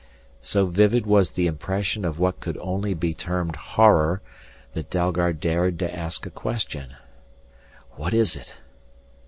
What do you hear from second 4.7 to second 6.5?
that Dalgard dared to ask a